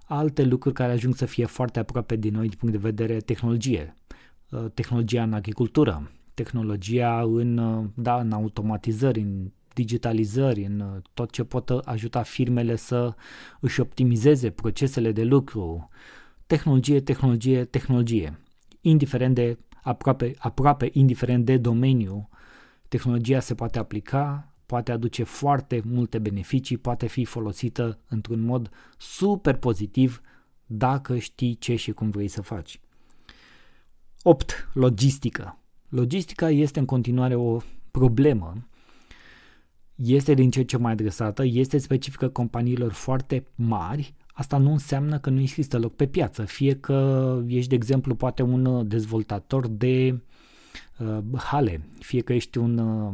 alte 0.06 0.44
lucruri 0.44 0.76
care 0.76 0.92
ajung 0.92 1.16
să 1.16 1.26
fie 1.26 1.46
foarte 1.46 1.80
aproape 1.80 2.16
din 2.16 2.34
noi 2.34 2.48
din 2.48 2.58
punct 2.60 2.76
de 2.76 2.90
vedere 2.90 3.18
tehnologie. 3.18 3.96
Uh, 4.52 4.66
tehnologia 4.74 5.24
în 5.24 5.34
agricultură, 5.34 6.12
tehnologia 6.34 7.22
în, 7.22 7.58
uh, 7.58 7.86
da, 7.94 8.20
în 8.20 8.32
automatizări, 8.32 9.20
în 9.20 9.52
digitalizări, 9.74 10.64
în 10.66 10.80
uh, 10.80 11.02
tot 11.14 11.32
ce 11.32 11.44
pot 11.44 11.70
ajuta 11.70 12.22
firmele 12.22 12.76
să 12.76 13.16
își 13.60 13.80
optimizeze 13.80 14.50
procesele 14.50 15.12
de 15.12 15.24
lucru. 15.24 15.90
Tehnologie, 16.48 17.02
tehnologie, 17.02 17.66
tehnologie. 17.66 18.40
Indiferent 18.82 19.36
de, 19.36 19.58
aproape, 19.84 20.34
aproape 20.38 20.90
indiferent 20.94 21.46
de 21.46 21.58
domeniu, 21.58 22.30
tehnologia 22.88 23.40
se 23.40 23.56
poate 23.56 23.80
aplica, 23.80 24.54
poate 24.66 24.92
aduce 24.92 25.24
foarte 25.24 25.82
multe 25.86 26.20
beneficii, 26.20 26.78
poate 26.78 27.08
fi 27.08 27.26
folosită 27.26 28.00
într-un 28.08 28.40
mod 28.40 28.70
super 28.98 29.56
pozitiv 29.56 30.22
dacă 30.66 31.18
știi 31.18 31.56
ce 31.56 31.76
și 31.76 31.92
cum 31.92 32.10
vrei 32.10 32.28
să 32.28 32.42
faci. 32.42 32.80
8. 34.24 34.70
Logistică. 34.74 35.60
Logistica 35.90 36.50
este 36.50 36.80
în 36.80 36.86
continuare 36.86 37.36
o 37.36 37.58
problemă 37.92 38.68
este 39.96 40.34
din 40.34 40.50
ce 40.50 40.62
ce 40.62 40.78
mai 40.78 40.92
adresată, 40.92 41.44
este 41.46 41.78
specifică 41.78 42.28
companiilor 42.28 42.92
foarte 42.92 43.46
mari, 43.56 44.14
asta 44.34 44.58
nu 44.58 44.72
înseamnă 44.72 45.20
că 45.20 45.30
nu 45.30 45.40
există 45.40 45.80
loc 45.80 45.96
pe 45.96 46.08
piață. 46.08 46.44
Fie 46.44 46.76
că 46.76 47.42
ești, 47.48 47.70
de 47.70 47.76
exemplu, 47.76 48.16
poate 48.16 48.42
un 48.42 48.88
dezvoltator 48.88 49.68
de 49.68 50.14
uh, 50.14 50.20
hale, 51.38 51.82
fie 52.00 52.22
că 52.22 52.34
ești 52.34 52.58
un, 52.58 52.78
uh, 52.78 53.14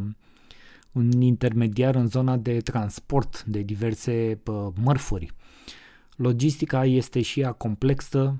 un 0.92 1.22
intermediar 1.22 1.96
în 1.96 2.08
zona 2.08 2.38
de 2.38 2.60
transport 2.60 3.44
de 3.44 3.62
diverse 3.62 4.40
uh, 4.46 4.68
mărfuri. 4.84 5.32
Logistica 6.16 6.86
este 6.86 7.22
și 7.22 7.40
ea 7.40 7.52
complexă, 7.52 8.38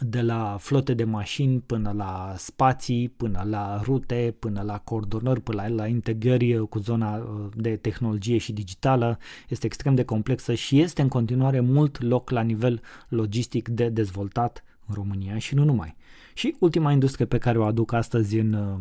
de 0.00 0.20
la 0.20 0.56
flote 0.60 0.94
de 0.94 1.04
mașini 1.04 1.60
până 1.60 1.92
la 1.96 2.34
spații, 2.36 3.08
până 3.08 3.42
la 3.46 3.80
rute, 3.82 4.34
până 4.38 4.62
la 4.62 4.78
coordonări, 4.78 5.40
până 5.40 5.62
la, 5.62 5.68
la 5.68 5.86
integrări 5.86 6.68
cu 6.68 6.78
zona 6.78 7.16
uh, 7.16 7.46
de 7.54 7.76
tehnologie 7.76 8.38
și 8.38 8.52
digitală, 8.52 9.18
este 9.48 9.66
extrem 9.66 9.94
de 9.94 10.04
complexă 10.04 10.54
și 10.54 10.80
este 10.80 11.02
în 11.02 11.08
continuare 11.08 11.60
mult 11.60 12.02
loc 12.02 12.30
la 12.30 12.40
nivel 12.40 12.80
logistic 13.08 13.68
de 13.68 13.88
dezvoltat 13.88 14.64
în 14.88 14.94
România 14.94 15.38
și 15.38 15.54
nu 15.54 15.64
numai. 15.64 15.96
Și 16.34 16.56
ultima 16.58 16.92
industrie 16.92 17.26
pe 17.26 17.38
care 17.38 17.58
o 17.58 17.64
aduc 17.64 17.92
astăzi 17.92 18.38
în 18.38 18.52
uh, 18.52 18.78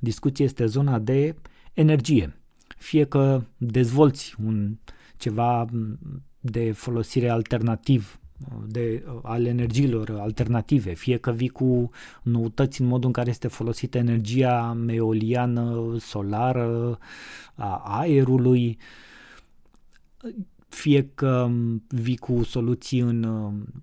discuție 0.00 0.44
este 0.44 0.66
zona 0.66 0.98
de 0.98 1.34
energie. 1.72 2.36
Fie 2.78 3.04
că 3.04 3.42
dezvolți 3.56 4.34
un 4.44 4.76
ceva 5.16 5.66
de 6.40 6.72
folosire 6.72 7.28
alternativ 7.28 8.18
de, 8.66 9.04
ale 9.22 9.48
energiilor 9.48 10.16
alternative, 10.18 10.92
fie 10.92 11.16
că 11.16 11.30
vii 11.30 11.48
cu 11.48 11.90
noutăți 12.22 12.80
în 12.80 12.86
modul 12.86 13.06
în 13.06 13.12
care 13.12 13.30
este 13.30 13.48
folosită 13.48 13.98
energia 13.98 14.84
eoliană, 14.86 15.96
solară, 15.98 16.98
a 17.54 17.82
aerului, 17.84 18.78
fie 20.74 21.10
că 21.14 21.50
vii 21.88 22.16
cu 22.16 22.42
soluții 22.42 22.98
în, 22.98 23.24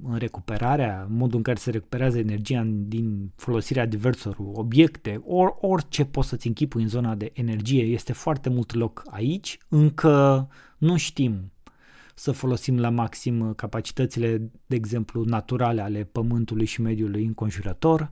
în 0.04 0.18
recuperarea, 0.18 1.08
modul 1.10 1.38
în 1.38 1.44
care 1.44 1.58
se 1.58 1.72
recuperează 1.72 2.18
energia 2.18 2.64
din 2.68 3.32
folosirea 3.36 3.86
diversor 3.86 4.38
obiecte, 4.54 5.22
or, 5.26 5.56
orice 5.60 6.06
poți 6.06 6.28
să-ți 6.28 6.48
închipui 6.48 6.82
în 6.82 6.88
zona 6.88 7.16
de 7.16 7.32
energie, 7.34 7.84
este 7.84 8.14
foarte 8.14 8.50
mult 8.50 8.74
loc 8.74 9.04
aici, 9.10 9.58
încă 9.70 10.48
nu 10.78 10.98
știm 10.98 11.52
să 12.16 12.32
folosim 12.32 12.80
la 12.80 12.90
maxim 12.90 13.40
uh, 13.40 13.56
capacitățile, 13.56 14.52
de 14.66 14.76
exemplu, 14.76 15.24
naturale 15.24 15.82
ale 15.82 16.04
pământului 16.04 16.66
și 16.66 16.82
mediului 16.82 17.26
înconjurător, 17.26 18.12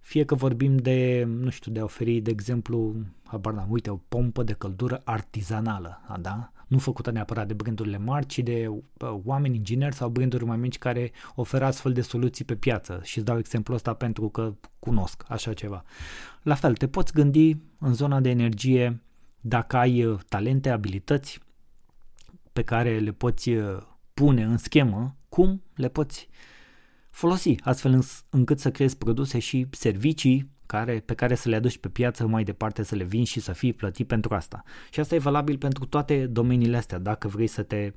fie 0.00 0.24
că 0.24 0.34
vorbim 0.34 0.76
de, 0.76 1.24
nu 1.28 1.50
știu, 1.50 1.72
de 1.72 1.80
a 1.80 1.84
oferi, 1.84 2.20
de 2.20 2.30
exemplu, 2.30 2.94
habar 3.24 3.52
n 3.52 3.66
uite, 3.68 3.90
o 3.90 3.96
pompă 3.96 4.42
de 4.42 4.52
căldură 4.52 5.00
artizanală, 5.04 6.00
da? 6.20 6.52
Nu 6.66 6.78
făcută 6.78 7.10
neapărat 7.10 7.46
de 7.46 7.54
brandurile 7.54 7.98
mari, 7.98 8.26
ci 8.26 8.38
de 8.38 8.68
uh, 8.68 8.80
oameni 9.24 9.56
ingineri 9.56 9.94
sau 9.94 10.08
branduri 10.08 10.44
mai 10.44 10.56
mici 10.56 10.78
care 10.78 11.12
oferă 11.34 11.64
astfel 11.64 11.92
de 11.92 12.00
soluții 12.00 12.44
pe 12.44 12.54
piață. 12.56 13.00
Și 13.02 13.16
îți 13.16 13.26
dau 13.26 13.38
exemplul 13.38 13.76
ăsta 13.76 13.94
pentru 13.94 14.28
că 14.28 14.54
cunosc 14.78 15.24
așa 15.28 15.52
ceva. 15.52 15.84
La 16.42 16.54
fel, 16.54 16.74
te 16.74 16.88
poți 16.88 17.12
gândi 17.12 17.56
în 17.78 17.94
zona 17.94 18.20
de 18.20 18.28
energie 18.28 19.00
dacă 19.40 19.76
ai 19.76 20.04
uh, 20.04 20.18
talente, 20.28 20.70
abilități, 20.70 21.40
pe 22.52 22.62
care 22.62 22.98
le 22.98 23.12
poți 23.12 23.50
uh, 23.50 23.78
pune 24.14 24.44
în 24.44 24.56
schemă, 24.56 25.16
cum 25.28 25.62
le 25.74 25.88
poți 25.88 26.28
folosi, 27.10 27.54
astfel 27.62 28.04
încât 28.30 28.58
să 28.58 28.70
creezi 28.70 28.96
produse 28.96 29.38
și 29.38 29.66
servicii 29.70 30.50
care, 30.66 31.02
pe 31.04 31.14
care 31.14 31.34
să 31.34 31.48
le 31.48 31.56
aduci 31.56 31.78
pe 31.78 31.88
piață 31.88 32.26
mai 32.26 32.44
departe, 32.44 32.82
să 32.82 32.94
le 32.94 33.04
vinzi 33.04 33.30
și 33.30 33.40
să 33.40 33.52
fii 33.52 33.72
plătit 33.72 34.06
pentru 34.06 34.34
asta. 34.34 34.62
Și 34.90 35.00
asta 35.00 35.14
e 35.14 35.18
valabil 35.18 35.58
pentru 35.58 35.84
toate 35.84 36.26
domeniile 36.26 36.76
astea. 36.76 36.98
Dacă 36.98 37.28
vrei 37.28 37.46
să 37.46 37.62
te 37.62 37.92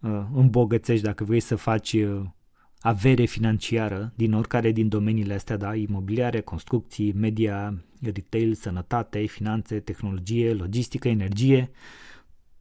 uh, 0.00 0.24
îmbogățești, 0.34 1.04
dacă 1.04 1.24
vrei 1.24 1.40
să 1.40 1.56
faci 1.56 1.92
uh, 1.92 2.22
avere 2.80 3.24
financiară 3.24 4.12
din 4.16 4.32
oricare 4.32 4.72
din 4.72 4.88
domeniile 4.88 5.34
astea, 5.34 5.56
da, 5.56 5.74
imobiliare, 5.74 6.40
construcții, 6.40 7.12
media, 7.12 7.84
retail, 8.00 8.54
sănătate, 8.54 9.24
finanțe, 9.24 9.80
tehnologie, 9.80 10.52
logistică, 10.52 11.08
energie, 11.08 11.70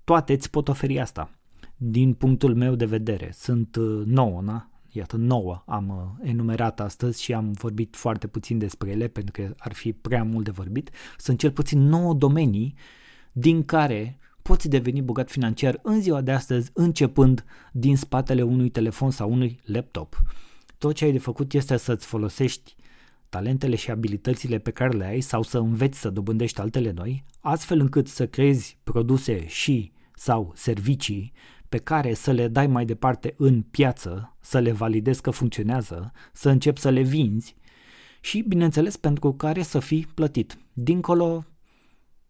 toate 0.04 0.34
îți 0.34 0.50
pot 0.50 0.68
oferi 0.68 1.00
asta. 1.00 1.32
Din 1.78 2.14
punctul 2.14 2.56
meu 2.56 2.76
de 2.76 2.86
vedere, 2.86 3.30
sunt 3.34 3.76
uh, 3.76 4.06
nouă, 4.06 4.42
na? 4.42 4.73
Iată, 4.94 5.18
nouă 5.18 5.64
am 5.66 5.90
uh, 5.90 6.28
enumerat 6.30 6.80
astăzi 6.80 7.22
și 7.22 7.34
am 7.34 7.52
vorbit 7.52 7.96
foarte 7.96 8.28
puțin 8.28 8.58
despre 8.58 8.90
ele 8.90 9.08
pentru 9.08 9.42
că 9.42 9.54
ar 9.58 9.74
fi 9.74 9.94
prea 9.94 10.24
mult 10.24 10.46
de 10.46 10.52
vorbit. 10.52 10.90
Sunt 11.18 11.40
cel 11.40 11.52
puțin 11.52 11.80
nouă 11.80 12.14
domenii 12.14 12.76
din 13.32 13.66
care 13.66 14.18
poți 14.42 14.70
deveni 14.70 15.02
bogat 15.02 15.30
financiar 15.30 15.80
în 15.82 16.02
ziua 16.02 16.22
de 16.22 16.32
astăzi, 16.32 16.70
începând 16.74 17.46
din 17.72 17.98
spatele 17.98 18.42
unui 18.42 18.70
telefon 18.70 19.12
sau 19.12 19.32
unui 19.32 19.60
laptop. 19.64 20.22
Tot 20.78 20.96
ce 20.96 21.06
ai 21.06 21.12
de 21.12 21.18
făcut 21.18 21.54
este 21.54 21.78
să-ți 21.78 22.06
folosești 22.06 22.76
talentele 23.30 23.76
și 23.76 23.92
abilitățile 23.92 24.58
pe 24.58 24.72
care 24.72 24.98
le 24.98 25.06
ai 25.06 25.22
sau 25.22 25.42
să 25.42 25.58
înveți 25.58 26.00
să 26.00 26.10
dobândești 26.10 26.60
altele 26.60 26.92
noi, 26.92 27.26
astfel 27.40 27.80
încât 27.80 28.08
să 28.08 28.28
creezi 28.28 28.78
produse 28.84 29.48
și 29.48 29.92
sau 30.16 30.52
servicii 30.56 31.34
pe 31.74 31.80
care 31.80 32.14
să 32.14 32.32
le 32.32 32.48
dai 32.48 32.68
mai 32.68 32.86
departe 32.86 33.34
în 33.38 33.62
piață, 33.62 34.36
să 34.40 34.60
le 34.60 34.72
validezi 34.72 35.22
că 35.22 35.32
funcționează, 35.32 36.12
să 36.34 36.50
începi 36.50 36.80
să 36.80 36.90
le 36.90 37.02
vinzi 37.02 37.56
și, 38.22 38.44
bineînțeles, 38.48 38.98
pentru 38.98 39.34
care 39.34 39.62
să 39.62 39.80
fii 39.80 40.08
plătit. 40.14 40.58
Dincolo 40.74 41.46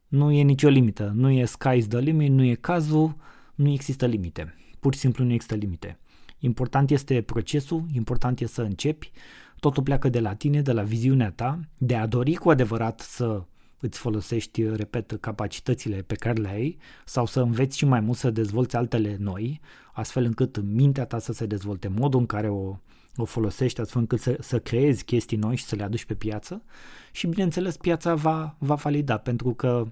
nu 0.08 0.32
e 0.32 0.42
nicio 0.42 0.70
limită, 0.70 1.12
nu 1.16 1.30
e 1.30 1.44
sky's 1.44 1.88
the 1.88 2.00
limit, 2.00 2.32
nu 2.32 2.44
e 2.44 2.54
cazul, 2.54 3.16
nu 3.56 3.70
există 3.70 4.06
limite. 4.06 4.56
Pur 4.80 4.94
și 4.94 5.00
simplu 5.00 5.24
nu 5.24 5.34
există 5.34 5.56
limite. 5.56 6.00
Important 6.40 6.90
este 6.90 7.22
procesul, 7.22 7.84
important 7.94 8.40
este 8.40 8.54
să 8.54 8.62
începi, 8.62 9.12
totul 9.60 9.84
pleacă 9.84 10.10
de 10.10 10.20
la 10.20 10.34
tine, 10.34 10.62
de 10.62 10.72
la 10.72 10.84
viziunea 10.84 11.32
ta, 11.32 11.60
de 11.78 11.96
a 11.96 12.06
dori 12.06 12.34
cu 12.34 12.50
adevărat 12.50 13.00
să 13.00 13.44
îți 13.86 14.00
folosești, 14.00 14.64
repet, 14.64 15.18
capacitățile 15.20 16.02
pe 16.02 16.16
care 16.16 16.42
le 16.42 16.48
ai 16.48 16.78
sau 17.06 17.26
să 17.26 17.40
înveți 17.40 17.78
și 17.78 17.86
mai 17.86 18.00
mult 18.00 18.18
să 18.18 18.30
dezvolți 18.30 18.76
altele 18.76 19.18
noi, 19.20 19.62
astfel 19.94 20.24
încât 20.24 20.62
mintea 20.62 21.06
ta 21.06 21.20
să 21.20 21.34
se 21.34 21.46
dezvolte, 21.46 21.88
modul 21.88 22.20
în 22.20 22.26
care 22.26 22.50
o, 22.50 22.76
o 23.16 23.26
folosești, 23.26 23.82
astfel 23.82 24.02
încât 24.02 24.20
să, 24.20 24.38
să 24.40 24.60
creezi 24.60 25.04
chestii 25.04 25.38
noi 25.38 25.56
și 25.56 25.64
să 25.64 25.76
le 25.76 25.84
aduci 25.84 26.06
pe 26.06 26.14
piață 26.14 26.64
și, 27.12 27.28
bineînțeles, 27.28 27.78
piața 27.78 28.16
va, 28.16 28.56
va 28.60 28.76
valida, 28.76 29.18
pentru 29.18 29.54
că 29.54 29.92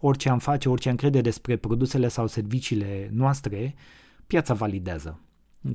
orice 0.00 0.28
am 0.28 0.38
face, 0.38 0.68
orice 0.68 0.88
am 0.88 0.96
crede 0.96 1.20
despre 1.20 1.56
produsele 1.56 2.08
sau 2.08 2.26
serviciile 2.26 3.10
noastre, 3.12 3.74
piața 4.26 4.54
validează. 4.54 5.20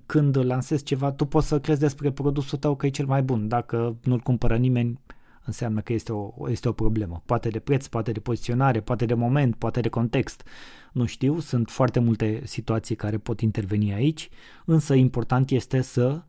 Când 0.05 0.37
lansezi 0.37 0.83
ceva, 0.83 1.11
tu 1.11 1.25
poți 1.25 1.47
să 1.47 1.59
crezi 1.59 1.79
despre 1.79 2.11
produsul 2.11 2.57
tău 2.57 2.75
că 2.75 2.85
e 2.85 2.89
cel 2.89 3.05
mai 3.05 3.23
bun. 3.23 3.47
Dacă 3.47 3.97
nu-l 4.03 4.19
cumpără 4.19 4.57
nimeni, 4.57 4.99
înseamnă 5.45 5.81
că 5.81 5.93
este 5.93 6.11
o, 6.11 6.49
este 6.49 6.67
o 6.67 6.71
problemă. 6.71 7.21
Poate 7.25 7.49
de 7.49 7.59
preț, 7.59 7.87
poate 7.87 8.11
de 8.11 8.19
poziționare, 8.19 8.81
poate 8.81 9.05
de 9.05 9.13
moment, 9.13 9.55
poate 9.55 9.81
de 9.81 9.89
context. 9.89 10.43
Nu 10.91 11.05
știu, 11.05 11.39
sunt 11.39 11.69
foarte 11.69 11.99
multe 11.99 12.41
situații 12.45 12.95
care 12.95 13.17
pot 13.17 13.41
interveni 13.41 13.93
aici, 13.93 14.29
însă 14.65 14.93
important 14.93 15.49
este 15.49 15.81
să 15.81 16.23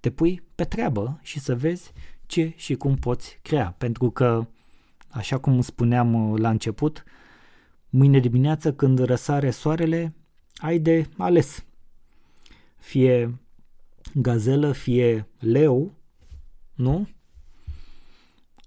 te 0.00 0.10
pui 0.10 0.42
pe 0.54 0.64
treabă 0.64 1.18
și 1.22 1.40
să 1.40 1.56
vezi 1.56 1.92
ce 2.26 2.52
și 2.56 2.74
cum 2.74 2.94
poți 2.94 3.38
crea. 3.42 3.74
Pentru 3.78 4.10
că, 4.10 4.46
așa 5.08 5.38
cum 5.38 5.60
spuneam 5.60 6.30
uh, 6.30 6.40
la 6.40 6.50
început, 6.50 7.04
mâine 7.90 8.18
dimineață 8.18 8.72
când 8.72 8.98
răsare 8.98 9.50
soarele, 9.50 10.14
ai 10.56 10.78
de 10.78 11.06
ales. 11.16 11.64
Fie 12.78 13.40
gazelă, 14.14 14.72
fie 14.72 15.28
leu, 15.38 15.92
nu? 16.74 17.08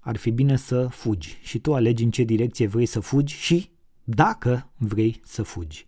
Ar 0.06 0.16
fi 0.16 0.30
bine 0.30 0.56
să 0.56 0.86
fugi 0.90 1.38
și 1.42 1.58
tu 1.58 1.74
alegi 1.74 2.04
în 2.04 2.10
ce 2.10 2.22
direcție 2.22 2.66
vrei 2.66 2.86
să 2.86 3.00
fugi 3.00 3.34
și 3.34 3.70
dacă 4.04 4.72
vrei 4.76 5.20
să 5.24 5.42
fugi. 5.42 5.86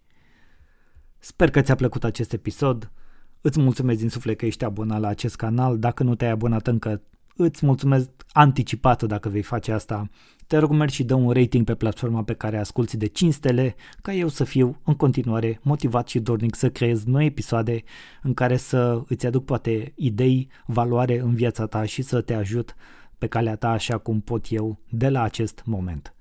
Sper 1.19 1.51
că 1.51 1.61
ți-a 1.61 1.75
plăcut 1.75 2.05
acest 2.05 2.33
episod. 2.33 2.93
Îți 3.41 3.61
mulțumesc 3.61 3.99
din 3.99 4.09
suflet 4.09 4.39
că 4.39 4.47
ești 4.47 4.65
abonat 4.65 5.01
la 5.01 5.09
acest 5.09 5.37
canal. 5.37 5.79
Dacă 5.79 6.03
nu 6.03 6.15
te-ai 6.15 6.31
abonat 6.31 6.67
încă, 6.67 7.03
îți 7.37 7.67
mulțumesc 7.67 8.11
anticipat 8.33 9.03
dacă 9.03 9.29
vei 9.29 9.43
face 9.43 9.73
asta. 9.73 10.09
Te 10.47 10.57
rog 10.57 10.71
mergi 10.71 10.95
și 10.95 11.05
dă 11.05 11.15
un 11.15 11.31
rating 11.31 11.65
pe 11.65 11.75
platforma 11.75 12.23
pe 12.23 12.35
care 12.35 12.59
asculti 12.59 12.97
de 12.97 13.07
5 13.07 13.35
stele, 13.35 13.75
ca 14.03 14.13
eu 14.13 14.29
să 14.29 14.45
fiu 14.45 14.81
în 14.85 14.95
continuare 14.95 15.61
motivat 15.63 16.09
și 16.09 16.19
dornic 16.19 16.55
să 16.55 16.71
creez 16.71 17.05
noi 17.05 17.27
episoade 17.27 17.83
în 18.23 18.35
care 18.35 18.57
să 18.57 19.03
îți 19.09 19.27
aduc 19.27 19.45
poate 19.45 19.93
idei, 19.97 20.49
valoare 20.67 21.19
în 21.19 21.35
viața 21.35 21.67
ta 21.67 21.85
și 21.85 22.03
să 22.03 22.21
te 22.21 22.35
ajut 22.35 22.75
pe 23.19 23.27
calea 23.27 23.57
ta 23.57 23.69
așa 23.69 23.99
cum 23.99 24.21
pot 24.21 24.47
eu 24.51 24.79
de 24.91 25.09
la 25.09 25.23
acest 25.23 25.63
moment. 25.65 26.15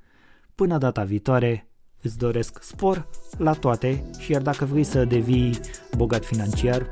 Până 0.56 0.78
data 0.78 1.04
viitoare, 1.04 1.68
îți 2.02 2.18
doresc 2.18 2.64
spor 2.64 3.08
la 3.38 3.54
toate 3.54 4.04
și 4.20 4.32
iar 4.32 4.42
dacă 4.42 4.66
vrei 4.66 4.84
să 4.84 5.06
devii 5.06 5.60
bogat 5.96 6.26
financiar, 6.26 6.90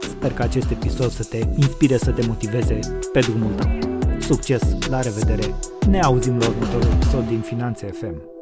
sper 0.00 0.32
că 0.32 0.42
acest 0.42 0.70
episod 0.70 1.10
să 1.10 1.24
te 1.24 1.36
inspire 1.36 1.96
să 1.96 2.10
te 2.10 2.26
motiveze 2.26 2.78
pe 3.12 3.20
drumul 3.20 3.52
tău. 3.52 3.70
Succes, 4.20 4.86
la 4.88 5.00
revedere, 5.00 5.54
ne 5.88 6.00
auzim 6.00 6.38
la 6.38 6.48
următorul 6.48 6.90
episod 6.92 7.26
din 7.26 7.40
Finanțe 7.40 7.86
FM. 7.86 8.35